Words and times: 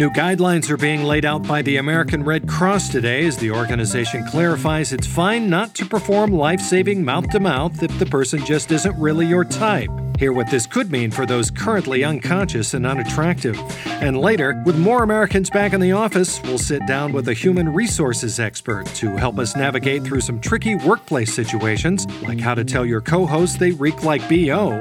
New 0.00 0.08
guidelines 0.08 0.70
are 0.70 0.78
being 0.78 1.02
laid 1.02 1.26
out 1.26 1.46
by 1.46 1.60
the 1.60 1.76
American 1.76 2.24
Red 2.24 2.48
Cross 2.48 2.88
today 2.88 3.26
as 3.26 3.36
the 3.36 3.50
organization 3.50 4.24
clarifies 4.28 4.94
it's 4.94 5.06
fine 5.06 5.50
not 5.50 5.74
to 5.74 5.84
perform 5.84 6.32
life 6.32 6.62
saving 6.62 7.04
mouth 7.04 7.28
to 7.28 7.38
mouth 7.38 7.82
if 7.82 7.98
the 7.98 8.06
person 8.06 8.42
just 8.46 8.72
isn't 8.72 8.98
really 8.98 9.26
your 9.26 9.44
type. 9.44 9.90
Hear 10.18 10.32
what 10.32 10.50
this 10.50 10.66
could 10.66 10.90
mean 10.90 11.10
for 11.10 11.26
those 11.26 11.50
currently 11.50 12.02
unconscious 12.02 12.72
and 12.72 12.86
unattractive. 12.86 13.60
And 14.00 14.18
later, 14.18 14.62
with 14.64 14.78
more 14.78 15.02
Americans 15.02 15.50
back 15.50 15.74
in 15.74 15.82
the 15.82 15.92
office, 15.92 16.40
we'll 16.44 16.56
sit 16.56 16.80
down 16.86 17.12
with 17.12 17.28
a 17.28 17.34
human 17.34 17.68
resources 17.68 18.40
expert 18.40 18.86
to 18.94 19.18
help 19.18 19.38
us 19.38 19.54
navigate 19.54 20.02
through 20.04 20.22
some 20.22 20.40
tricky 20.40 20.76
workplace 20.76 21.34
situations, 21.34 22.06
like 22.22 22.40
how 22.40 22.54
to 22.54 22.64
tell 22.64 22.86
your 22.86 23.02
co 23.02 23.26
host 23.26 23.58
they 23.58 23.72
reek 23.72 24.02
like 24.02 24.26
BO. 24.30 24.80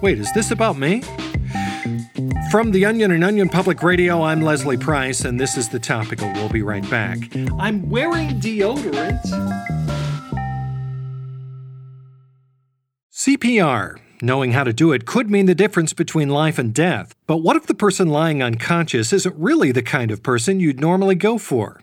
Wait, 0.00 0.18
is 0.18 0.32
this 0.32 0.50
about 0.50 0.76
me? 0.76 1.00
From 2.52 2.70
The 2.70 2.84
Onion 2.84 3.12
and 3.12 3.24
Onion 3.24 3.48
Public 3.48 3.82
Radio, 3.82 4.20
I'm 4.20 4.42
Leslie 4.42 4.76
Price, 4.76 5.24
and 5.24 5.40
this 5.40 5.56
is 5.56 5.70
the 5.70 5.78
topical. 5.78 6.30
We'll 6.34 6.50
be 6.50 6.60
right 6.60 6.86
back. 6.90 7.16
I'm 7.58 7.88
wearing 7.88 8.38
deodorant. 8.40 9.22
CPR. 13.10 13.96
Knowing 14.20 14.52
how 14.52 14.64
to 14.64 14.74
do 14.74 14.92
it 14.92 15.06
could 15.06 15.30
mean 15.30 15.46
the 15.46 15.54
difference 15.54 15.94
between 15.94 16.28
life 16.28 16.58
and 16.58 16.74
death. 16.74 17.14
But 17.26 17.38
what 17.38 17.56
if 17.56 17.66
the 17.66 17.74
person 17.74 18.08
lying 18.08 18.42
unconscious 18.42 19.14
isn't 19.14 19.34
really 19.38 19.72
the 19.72 19.80
kind 19.80 20.10
of 20.10 20.22
person 20.22 20.60
you'd 20.60 20.78
normally 20.78 21.14
go 21.14 21.38
for? 21.38 21.80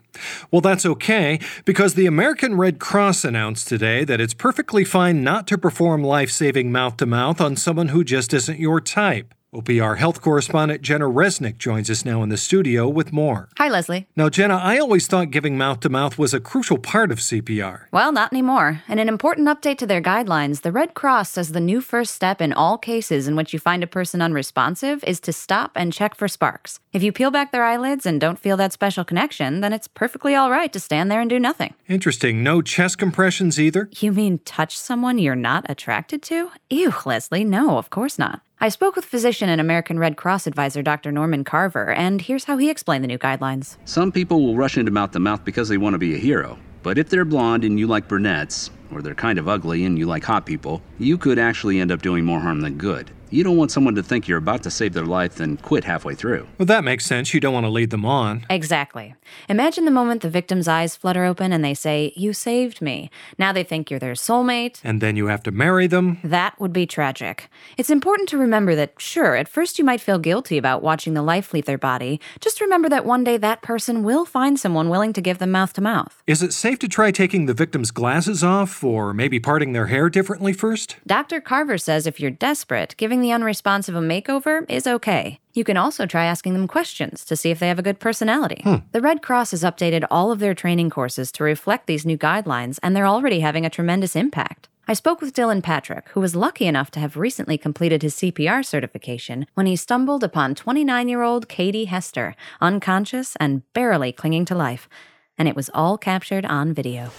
Well, 0.52 0.62
that's 0.62 0.86
okay, 0.86 1.40
because 1.66 1.95
the 1.95 2.06
American 2.06 2.54
Red 2.54 2.78
Cross 2.78 3.26
announced 3.26 3.67
today 3.67 4.04
that 4.04 4.22
it's 4.22 4.36
perfectly 4.36 4.86
fine 4.86 5.23
not 5.23 5.48
to 5.48 5.58
perform 5.58 6.04
life 6.04 6.30
saving 6.30 6.72
mouth 6.72 6.98
to 6.98 7.08
mouth 7.08 7.42
on 7.42 7.56
someone 7.56 7.88
who 7.88 8.04
just 8.04 8.36
isn't 8.36 8.59
your 8.59 8.80
type. 8.80 9.34
OPR 9.53 9.98
health 9.98 10.21
correspondent 10.21 10.84
Jenna 10.84 11.05
Resnick 11.05 11.58
joins 11.58 11.89
us 11.89 12.05
now 12.05 12.22
in 12.22 12.30
the 12.30 12.38
studio 12.38 12.88
with 12.88 13.11
more. 13.11 13.50
Hi, 13.58 13.67
Leslie. 13.67 14.06
Now, 14.16 14.30
Jenna, 14.30 14.58
I 14.58 14.78
always 14.78 15.08
thought 15.08 15.31
giving 15.31 15.58
mouth 15.58 15.80
to 15.80 15.89
mouth 15.89 16.19
was 16.19 16.36
a 16.36 16.39
crucial 16.39 16.78
part 16.78 17.11
of 17.11 17.17
CPR. 17.17 17.86
Well, 17.91 18.11
not 18.11 18.31
anymore. 18.31 18.83
In 18.88 19.00
an 19.00 19.09
important 19.09 19.47
update 19.47 19.80
to 19.80 19.88
their 19.88 20.03
guidelines, 20.03 20.61
the 20.61 20.72
Red 20.72 20.94
Cross 20.94 21.31
says 21.31 21.52
the 21.52 21.59
new 21.59 21.81
first 21.81 22.14
step 22.14 22.41
in 22.41 22.53
all 22.53 22.78
cases 22.78 23.28
in 23.28 23.36
which 23.36 23.52
you 23.52 23.58
find 23.58 23.83
a 23.83 23.88
person 23.88 24.22
unresponsive 24.22 25.03
is 25.03 25.19
to 25.22 25.33
stop 25.33 25.72
and 25.73 25.91
check 25.91 26.13
for 26.13 26.28
sparks. 26.28 26.80
If 26.94 27.02
you 27.02 27.11
peel 27.11 27.31
back 27.31 27.52
their 27.52 27.63
eyelids 27.63 28.06
and 28.06 28.22
don't 28.22 28.38
feel 28.38 28.58
that 28.58 28.72
special 28.72 29.03
connection, 29.03 29.61
then 29.61 29.73
it's 29.73 29.88
perfectly 29.88 30.36
all 30.36 30.52
right 30.52 30.72
to 30.73 30.80
stand 30.80 31.09
there 31.09 31.22
and 31.22 31.30
do 31.30 31.39
nothing. 31.39 31.73
Interesting. 31.88 32.44
No 32.44 32.61
chest 32.61 33.00
compressions 33.00 33.59
either? 33.59 33.89
You 33.97 34.11
mean 34.11 34.41
touch 34.45 34.78
someone 34.78 35.17
you're 35.17 35.36
not 35.36 35.66
attracted 35.67 36.22
to? 36.23 36.52
Ew, 36.69 36.94
Leslie, 37.03 37.44
no, 37.44 37.80
of 37.80 37.89
course 37.89 38.19
not. 38.19 38.44
I 38.62 38.68
spoke 38.68 38.98
with 38.98 39.06
physician 39.06 39.48
and 39.48 39.62
American 39.62 40.00
Red 40.00 40.18
Cross 40.18 40.46
advisor 40.46 40.82
Dr. 40.82 41.14
Norman 41.14 41.46
Carver, 41.46 41.94
and 41.94 42.20
here's 42.20 42.44
how 42.44 42.58
he 42.58 42.70
explained 42.70 43.06
the 43.06 43.08
new 43.08 43.18
guidelines. 43.18 43.78
Some 43.86 44.12
people 44.12 44.44
will 44.44 44.58
rush 44.58 44.78
into 44.78 44.92
mouth 44.92 45.12
to 45.12 45.20
mouth 45.20 45.46
because 45.46 45.70
they 45.70 45.78
want 45.78 45.94
to 45.94 45.98
be 45.98 46.14
a 46.14 46.18
hero. 46.18 46.60
But 46.84 46.98
if 46.98 47.08
they're 47.08 47.24
blonde 47.24 47.64
and 47.64 47.80
you 47.80 47.88
like 47.88 48.10
brunettes, 48.10 48.70
or 48.92 49.02
they're 49.02 49.16
kind 49.16 49.40
of 49.40 49.48
ugly 49.48 49.86
and 49.86 49.98
you 49.98 50.08
like 50.08 50.26
hot 50.26 50.46
people, 50.46 50.82
you 50.98 51.18
could 51.18 51.40
actually 51.40 51.80
end 51.80 51.90
up 51.90 52.02
doing 52.02 52.26
more 52.26 52.42
harm 52.42 52.60
than 52.60 52.78
good. 52.78 53.12
You 53.31 53.44
don't 53.44 53.58
want 53.58 53.72
someone 53.72 53.94
to 53.94 54.02
think 54.02 54.27
you're 54.27 54.39
about 54.39 54.63
to 54.63 54.72
save 54.72 54.94
their 54.94 55.05
life 55.05 55.39
and 55.39 55.61
quit 55.61 55.83
halfway 55.83 56.16
through. 56.16 56.47
Well, 56.58 56.66
that 56.66 56.83
makes 56.83 57.05
sense. 57.05 57.31
You 57.31 57.39
don't 57.39 57.53
want 57.53 57.66
to 57.66 57.69
lead 57.69 57.91
them 57.91 58.03
on. 58.03 58.44
Exactly. 58.49 59.13
Imagine 59.47 59.85
the 59.85 59.91
moment 59.91 60.23
the 60.23 60.30
victim's 60.31 60.67
eyes 60.67 60.95
flutter 60.95 61.25
open 61.25 61.53
and 61.53 61.63
they 61.63 61.75
say, 61.75 62.11
You 62.16 62.33
saved 62.33 62.81
me. 62.81 63.11
Now 63.38 63.53
they 63.53 63.63
think 63.63 63.91
you're 63.91 64.00
their 64.00 64.13
soulmate. 64.13 64.81
And 64.83 65.00
then 65.00 65.16
you 65.16 65.27
have 65.27 65.44
to 65.44 65.52
marry 65.52 65.85
them. 65.85 66.17
That 66.23 66.59
would 66.59 66.73
be 66.73 66.88
tragic. 66.88 67.50
It's 67.77 67.91
important 67.91 68.30
to 68.30 68.38
remember 68.39 68.73
that, 68.75 68.94
sure, 68.97 69.35
at 69.35 69.47
first 69.47 69.77
you 69.77 69.85
might 69.85 70.02
feel 70.02 70.17
guilty 70.17 70.57
about 70.57 70.81
watching 70.81 71.13
the 71.13 71.22
life 71.22 71.53
leave 71.53 71.66
their 71.66 71.77
body. 71.77 72.19
Just 72.39 72.59
remember 72.59 72.89
that 72.89 73.05
one 73.05 73.23
day 73.23 73.38
that 73.38 73.61
person 73.61 74.03
will 74.03 74.25
find 74.25 74.59
someone 74.59 74.89
willing 74.89 75.13
to 75.13 75.22
give 75.22 75.38
them 75.38 75.52
mouth 75.52 75.73
to 75.73 75.81
mouth. 75.81 76.23
Is 76.25 76.41
it 76.41 76.51
safe 76.51 76.79
to 76.79 76.88
try 76.88 77.12
taking 77.12 77.45
the 77.45 77.53
victim's 77.53 77.91
glasses 77.91 78.44
off 78.44 78.84
or 78.84 79.13
maybe 79.13 79.39
parting 79.39 79.73
their 79.73 79.88
hair 79.88 80.09
differently 80.09 80.51
first? 80.51 80.95
Dr. 81.06 81.39
Carver 81.39 81.78
says 81.78 82.07
if 82.07 82.19
you're 82.19 82.31
desperate, 82.31 82.95
giving 82.97 83.19
the 83.22 83.31
unresponsive 83.31 83.96
a 83.96 84.02
makeover 84.02 84.66
is 84.69 84.88
okay. 84.88 85.40
You 85.53 85.63
can 85.63 85.78
also 85.78 86.06
try 86.06 86.25
asking 86.25 86.53
them 86.53 86.68
questions 86.68 87.25
to 87.25 87.35
see 87.35 87.52
if 87.52 87.59
they 87.59 87.68
have 87.68 87.80
a 87.80 87.84
good 87.84 88.00
personality. 88.00 88.62
Hmm. 88.63 88.75
The 88.91 89.02
Red 89.02 89.22
Cross 89.22 89.52
has 89.52 89.63
updated 89.63 90.06
all 90.09 90.31
of 90.31 90.40
their 90.40 90.53
training 90.53 90.90
courses 90.90 91.31
to 91.34 91.44
reflect 91.44 91.88
these 91.88 92.06
new 92.06 92.18
guidelines, 92.18 92.80
and 92.81 92.96
they're 92.96 93.07
already 93.07 93.40
having 93.40 93.66
a 93.66 93.69
tremendous 93.69 94.16
impact. 94.16 94.69
I 94.88 94.94
spoke 94.94 95.22
with 95.22 95.35
Dylan 95.35 95.62
Patrick, 95.62 96.09
who 96.09 96.19
was 96.19 96.35
lucky 96.35 96.66
enough 96.66 96.90
to 96.91 97.00
have 97.00 97.16
recently 97.16 97.59
completed 97.59 98.02
his 98.02 98.16
CPR 98.16 98.66
certification 98.66 99.46
when 99.53 99.68
he 99.68 99.75
stumbled 99.75 100.24
upon 100.24 100.56
29 100.56 101.07
year 101.07 101.22
old 101.22 101.47
Katie 101.47 101.86
Hester, 101.86 102.36
unconscious 102.59 103.36
and 103.40 103.62
barely 103.74 104.12
clinging 104.12 104.46
to 104.46 104.56
life. 104.56 104.90
And 105.38 105.47
it 105.47 105.56
was 105.56 105.69
all 105.75 106.00
captured 106.00 106.44
on 106.44 106.74
video. 106.74 107.12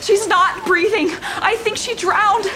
She's 0.00 0.28
not 0.28 0.64
breathing. 0.64 1.10
I 1.42 1.56
think 1.56 1.76
she 1.76 1.96
drowned. 1.96 2.46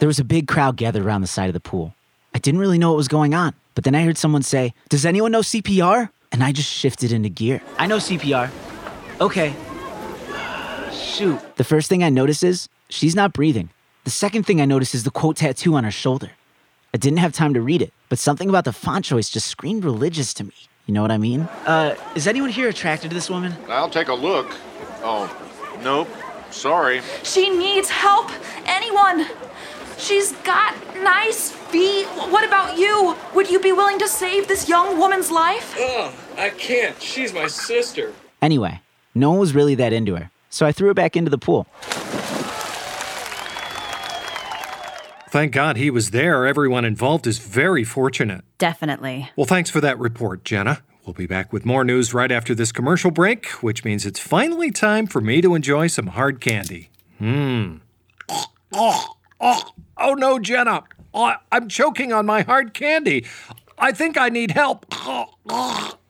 There 0.00 0.08
was 0.08 0.18
a 0.18 0.24
big 0.24 0.48
crowd 0.48 0.76
gathered 0.76 1.04
around 1.04 1.20
the 1.20 1.28
side 1.28 1.48
of 1.48 1.54
the 1.54 1.60
pool. 1.60 1.94
I 2.38 2.40
didn't 2.40 2.60
really 2.60 2.78
know 2.78 2.90
what 2.90 2.96
was 2.98 3.08
going 3.08 3.34
on, 3.34 3.52
but 3.74 3.82
then 3.82 3.96
I 3.96 4.04
heard 4.04 4.16
someone 4.16 4.44
say, 4.44 4.72
Does 4.88 5.04
anyone 5.04 5.32
know 5.32 5.40
CPR? 5.40 6.08
And 6.30 6.44
I 6.44 6.52
just 6.52 6.70
shifted 6.70 7.10
into 7.10 7.28
gear. 7.28 7.60
I 7.78 7.88
know 7.88 7.96
CPR. 7.96 8.48
Okay. 9.20 9.52
Shoot. 10.92 11.40
The 11.56 11.64
first 11.64 11.88
thing 11.88 12.04
I 12.04 12.10
notice 12.10 12.44
is 12.44 12.68
she's 12.90 13.16
not 13.16 13.32
breathing. 13.32 13.70
The 14.04 14.12
second 14.12 14.44
thing 14.44 14.60
I 14.60 14.66
notice 14.66 14.94
is 14.94 15.02
the 15.02 15.10
quote 15.10 15.38
tattoo 15.38 15.74
on 15.74 15.82
her 15.82 15.90
shoulder. 15.90 16.30
I 16.94 16.98
didn't 16.98 17.18
have 17.18 17.32
time 17.32 17.54
to 17.54 17.60
read 17.60 17.82
it, 17.82 17.92
but 18.08 18.20
something 18.20 18.48
about 18.48 18.64
the 18.64 18.72
font 18.72 19.06
choice 19.06 19.28
just 19.28 19.48
screamed 19.48 19.84
religious 19.84 20.32
to 20.34 20.44
me. 20.44 20.54
You 20.86 20.94
know 20.94 21.02
what 21.02 21.10
I 21.10 21.18
mean? 21.18 21.40
Uh, 21.66 21.96
is 22.14 22.28
anyone 22.28 22.50
here 22.50 22.68
attracted 22.68 23.08
to 23.08 23.16
this 23.16 23.28
woman? 23.28 23.52
I'll 23.68 23.90
take 23.90 24.06
a 24.06 24.14
look. 24.14 24.54
Oh, 25.02 25.26
nope. 25.82 26.06
Sorry. 26.52 27.02
She 27.24 27.50
needs 27.50 27.90
help. 27.90 28.30
Anyone. 28.64 29.26
She's 29.98 30.32
got 30.44 30.74
nice 31.02 31.50
feet. 31.50 32.06
What 32.06 32.44
about 32.44 32.78
you? 32.78 33.16
Would 33.34 33.50
you 33.50 33.60
be 33.60 33.72
willing 33.72 33.98
to 33.98 34.08
save 34.08 34.48
this 34.48 34.68
young 34.68 34.98
woman's 34.98 35.30
life? 35.30 35.76
Ugh, 35.78 36.14
I 36.36 36.50
can't. 36.50 37.00
She's 37.02 37.32
my 37.34 37.48
sister. 37.48 38.12
Anyway, 38.40 38.80
no 39.14 39.30
one 39.30 39.40
was 39.40 39.54
really 39.54 39.74
that 39.74 39.92
into 39.92 40.16
her, 40.16 40.30
so 40.50 40.64
I 40.66 40.72
threw 40.72 40.88
her 40.88 40.94
back 40.94 41.16
into 41.16 41.30
the 41.30 41.38
pool. 41.38 41.66
Thank 45.30 45.52
God 45.52 45.76
he 45.76 45.90
was 45.90 46.10
there. 46.10 46.46
Everyone 46.46 46.84
involved 46.86 47.26
is 47.26 47.38
very 47.38 47.84
fortunate. 47.84 48.44
Definitely. 48.56 49.30
Well, 49.36 49.46
thanks 49.46 49.68
for 49.68 49.80
that 49.82 49.98
report, 49.98 50.42
Jenna. 50.44 50.82
We'll 51.04 51.12
be 51.14 51.26
back 51.26 51.52
with 51.52 51.66
more 51.66 51.84
news 51.84 52.14
right 52.14 52.30
after 52.32 52.54
this 52.54 52.72
commercial 52.72 53.10
break, 53.10 53.46
which 53.62 53.84
means 53.84 54.06
it's 54.06 54.20
finally 54.20 54.70
time 54.70 55.06
for 55.06 55.20
me 55.20 55.42
to 55.42 55.54
enjoy 55.54 55.88
some 55.88 56.08
hard 56.08 56.40
candy. 56.40 56.90
Hmm. 57.18 57.76
Oh, 59.40 59.62
oh, 59.96 60.14
no, 60.14 60.38
Jenna. 60.38 60.84
Oh, 61.14 61.34
I'm 61.50 61.68
choking 61.68 62.12
on 62.12 62.26
my 62.26 62.42
hard 62.42 62.74
candy. 62.74 63.24
I 63.78 63.92
think 63.92 64.18
I 64.18 64.28
need 64.28 64.50
help. 64.50 64.86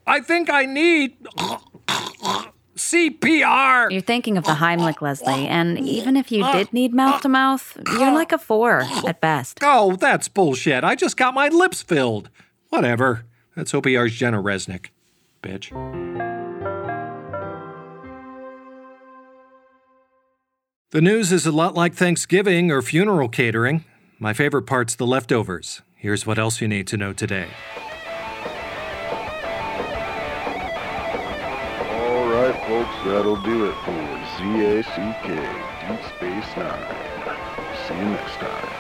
I 0.06 0.20
think 0.22 0.50
I 0.50 0.64
need 0.64 1.16
CPR. 2.76 3.90
You're 3.90 4.00
thinking 4.00 4.38
of 4.38 4.44
the 4.44 4.52
Heimlich, 4.52 5.02
Leslie, 5.02 5.46
and 5.46 5.78
even 5.78 6.16
if 6.16 6.32
you 6.32 6.50
did 6.52 6.72
need 6.72 6.94
mouth 6.94 7.20
to 7.22 7.28
mouth, 7.28 7.76
you're 7.92 8.12
like 8.12 8.32
a 8.32 8.38
four 8.38 8.80
at 9.06 9.20
best. 9.20 9.58
Oh, 9.62 9.96
that's 9.96 10.28
bullshit. 10.28 10.84
I 10.84 10.94
just 10.94 11.16
got 11.16 11.34
my 11.34 11.48
lips 11.48 11.82
filled. 11.82 12.30
Whatever. 12.70 13.24
That's 13.54 13.72
OPR's 13.72 14.14
Jenna 14.14 14.42
Resnick. 14.42 14.86
Bitch. 15.42 15.72
The 20.90 21.02
news 21.02 21.32
is 21.32 21.44
a 21.44 21.52
lot 21.52 21.74
like 21.74 21.92
Thanksgiving 21.92 22.70
or 22.70 22.80
funeral 22.80 23.28
catering. 23.28 23.84
My 24.18 24.32
favorite 24.32 24.62
part's 24.62 24.94
the 24.94 25.06
leftovers. 25.06 25.82
Here's 25.94 26.24
what 26.24 26.38
else 26.38 26.62
you 26.62 26.68
need 26.68 26.86
to 26.86 26.96
know 26.96 27.12
today. 27.12 27.48
All 31.90 32.28
right, 32.30 32.56
folks, 32.66 33.04
that'll 33.04 33.42
do 33.42 33.66
it 33.66 33.74
for 33.84 33.90
ZACK 34.38 35.26
Deep 35.26 36.00
Space 36.16 36.56
Nine. 36.56 36.96
See 37.86 37.94
you 37.94 38.04
next 38.04 38.36
time. 38.36 38.78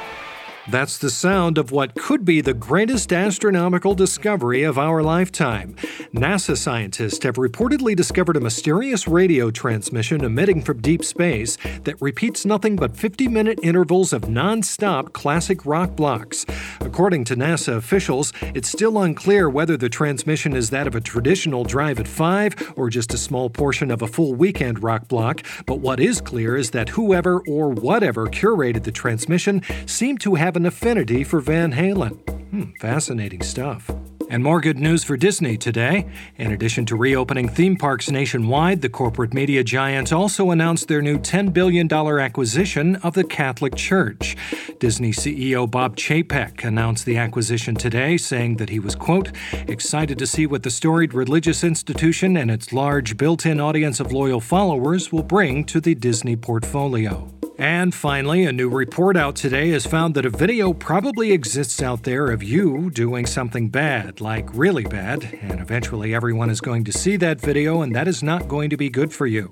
That's 0.66 0.96
the 0.96 1.10
sound 1.10 1.58
of 1.58 1.72
what 1.72 1.94
could 1.94 2.24
be 2.24 2.40
the 2.40 2.54
greatest 2.54 3.12
astronomical 3.12 3.94
discovery 3.94 4.62
of 4.62 4.78
our 4.78 5.02
lifetime. 5.02 5.76
NASA 6.14 6.56
scientists 6.56 7.22
have 7.22 7.34
reportedly 7.34 7.94
discovered 7.94 8.36
a 8.36 8.40
mysterious 8.40 9.06
radio 9.06 9.50
transmission 9.50 10.24
emitting 10.24 10.62
from 10.62 10.80
deep 10.80 11.04
space 11.04 11.58
that 11.84 12.00
repeats 12.00 12.46
nothing 12.46 12.76
but 12.76 12.96
50 12.96 13.28
minute 13.28 13.58
intervals 13.62 14.14
of 14.14 14.28
non 14.28 14.62
stop 14.62 15.12
classic 15.12 15.66
rock 15.66 15.94
blocks. 15.96 16.46
According 16.80 17.24
to 17.24 17.36
NASA 17.36 17.76
officials, 17.76 18.32
it's 18.54 18.70
still 18.70 18.98
unclear 18.98 19.50
whether 19.50 19.76
the 19.76 19.90
transmission 19.90 20.56
is 20.56 20.70
that 20.70 20.86
of 20.86 20.94
a 20.94 21.00
traditional 21.00 21.62
drive 21.62 22.00
at 22.00 22.08
5 22.08 22.72
or 22.76 22.88
just 22.88 23.12
a 23.12 23.18
small 23.18 23.50
portion 23.50 23.90
of 23.90 24.00
a 24.00 24.06
full 24.08 24.34
weekend 24.34 24.82
rock 24.82 25.08
block. 25.08 25.42
But 25.66 25.80
what 25.80 26.00
is 26.00 26.22
clear 26.22 26.56
is 26.56 26.70
that 26.70 26.88
whoever 26.88 27.40
or 27.46 27.68
whatever 27.68 28.28
curated 28.28 28.84
the 28.84 28.92
transmission 28.92 29.60
seemed 29.84 30.22
to 30.22 30.36
have 30.36 30.56
an 30.56 30.64
affinity 30.64 31.22
for 31.22 31.40
Van 31.40 31.72
Halen. 31.72 32.16
Hmm, 32.48 32.70
fascinating 32.80 33.42
stuff. 33.42 33.90
And 34.30 34.42
more 34.42 34.60
good 34.60 34.78
news 34.78 35.04
for 35.04 35.16
Disney 35.16 35.56
today. 35.56 36.06
In 36.36 36.52
addition 36.52 36.84
to 36.86 36.96
reopening 36.96 37.48
theme 37.48 37.76
parks 37.76 38.10
nationwide, 38.10 38.82
the 38.82 38.90
corporate 38.90 39.32
media 39.32 39.64
giant 39.64 40.12
also 40.12 40.50
announced 40.50 40.86
their 40.86 41.00
new 41.00 41.18
$10 41.18 41.54
billion 41.54 41.90
acquisition 41.90 42.96
of 42.96 43.14
the 43.14 43.24
Catholic 43.24 43.74
Church. 43.74 44.36
Disney 44.80 45.12
CEO 45.12 45.68
Bob 45.70 45.96
Chapek 45.96 46.62
announced 46.62 47.06
the 47.06 47.16
acquisition 47.16 47.74
today, 47.74 48.18
saying 48.18 48.58
that 48.58 48.68
he 48.68 48.78
was, 48.78 48.94
quote, 48.94 49.32
excited 49.66 50.18
to 50.18 50.26
see 50.26 50.46
what 50.46 50.62
the 50.62 50.70
storied 50.70 51.14
religious 51.14 51.64
institution 51.64 52.36
and 52.36 52.50
its 52.50 52.70
large 52.70 53.16
built 53.16 53.46
in 53.46 53.58
audience 53.58 53.98
of 53.98 54.12
loyal 54.12 54.40
followers 54.40 55.10
will 55.10 55.22
bring 55.22 55.64
to 55.64 55.80
the 55.80 55.94
Disney 55.94 56.36
portfolio. 56.36 57.37
And 57.60 57.92
finally, 57.92 58.44
a 58.44 58.52
new 58.52 58.68
report 58.68 59.16
out 59.16 59.34
today 59.34 59.70
has 59.70 59.84
found 59.84 60.14
that 60.14 60.24
a 60.24 60.30
video 60.30 60.72
probably 60.72 61.32
exists 61.32 61.82
out 61.82 62.04
there 62.04 62.30
of 62.30 62.40
you 62.40 62.88
doing 62.88 63.26
something 63.26 63.68
bad, 63.68 64.20
like 64.20 64.48
really 64.54 64.84
bad, 64.84 65.36
and 65.42 65.58
eventually 65.58 66.14
everyone 66.14 66.50
is 66.50 66.60
going 66.60 66.84
to 66.84 66.92
see 66.92 67.16
that 67.16 67.40
video, 67.40 67.82
and 67.82 67.96
that 67.96 68.06
is 68.06 68.22
not 68.22 68.46
going 68.46 68.70
to 68.70 68.76
be 68.76 68.88
good 68.88 69.12
for 69.12 69.26
you. 69.26 69.50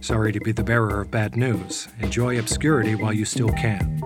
Sorry 0.00 0.30
to 0.30 0.38
be 0.38 0.52
the 0.52 0.62
bearer 0.62 1.00
of 1.00 1.10
bad 1.10 1.36
news. 1.36 1.88
Enjoy 1.98 2.38
obscurity 2.38 2.94
while 2.94 3.12
you 3.12 3.24
still 3.24 3.50
can. 3.50 4.00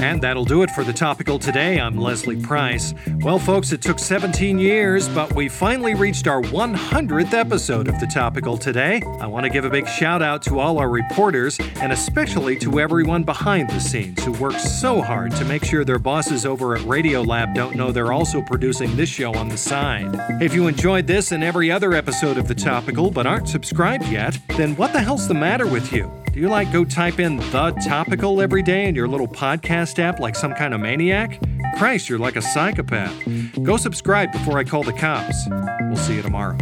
And 0.00 0.22
that'll 0.22 0.44
do 0.44 0.62
it 0.62 0.70
for 0.70 0.84
the 0.84 0.92
topical 0.92 1.40
today. 1.40 1.80
I'm 1.80 1.96
Leslie 1.96 2.40
Price. 2.40 2.94
Well, 3.16 3.40
folks, 3.40 3.72
it 3.72 3.82
took 3.82 3.98
17 3.98 4.56
years, 4.56 5.08
but 5.08 5.34
we 5.34 5.48
finally 5.48 5.94
reached 5.94 6.28
our 6.28 6.40
100th 6.40 7.32
episode 7.32 7.88
of 7.88 7.98
the 7.98 8.06
topical 8.06 8.56
today. 8.56 9.02
I 9.20 9.26
want 9.26 9.44
to 9.44 9.50
give 9.50 9.64
a 9.64 9.70
big 9.70 9.88
shout 9.88 10.22
out 10.22 10.42
to 10.42 10.60
all 10.60 10.78
our 10.78 10.88
reporters, 10.88 11.58
and 11.80 11.90
especially 11.90 12.56
to 12.60 12.78
everyone 12.78 13.24
behind 13.24 13.70
the 13.70 13.80
scenes 13.80 14.22
who 14.22 14.32
works 14.32 14.80
so 14.80 15.02
hard 15.02 15.32
to 15.32 15.44
make 15.44 15.64
sure 15.64 15.84
their 15.84 15.98
bosses 15.98 16.46
over 16.46 16.76
at 16.76 16.82
Radiolab 16.82 17.54
don't 17.54 17.74
know 17.74 17.90
they're 17.90 18.12
also 18.12 18.40
producing 18.40 18.94
this 18.94 19.08
show 19.08 19.34
on 19.34 19.48
the 19.48 19.56
side. 19.56 20.08
If 20.40 20.54
you 20.54 20.68
enjoyed 20.68 21.08
this 21.08 21.32
and 21.32 21.42
every 21.42 21.72
other 21.72 21.92
episode 21.94 22.38
of 22.38 22.46
the 22.46 22.54
topical 22.54 23.10
but 23.10 23.26
aren't 23.26 23.48
subscribed 23.48 24.06
yet, 24.06 24.38
then 24.56 24.76
what 24.76 24.92
the 24.92 25.00
hell's 25.00 25.26
the 25.26 25.34
matter 25.34 25.66
with 25.66 25.92
you? 25.92 26.17
Do 26.38 26.42
you 26.42 26.50
like 26.50 26.70
go 26.70 26.84
type 26.84 27.18
in 27.18 27.34
the 27.34 27.76
topical 27.84 28.40
every 28.40 28.62
day 28.62 28.86
in 28.86 28.94
your 28.94 29.08
little 29.08 29.26
podcast 29.26 29.98
app 29.98 30.20
like 30.20 30.36
some 30.36 30.54
kind 30.54 30.72
of 30.72 30.78
maniac? 30.78 31.40
Christ, 31.76 32.08
you're 32.08 32.20
like 32.20 32.36
a 32.36 32.40
psychopath. 32.40 33.12
Go 33.60 33.76
subscribe 33.76 34.30
before 34.30 34.56
I 34.56 34.62
call 34.62 34.84
the 34.84 34.92
cops. 34.92 35.36
We'll 35.48 35.96
see 35.96 36.14
you 36.14 36.22
tomorrow. 36.22 36.56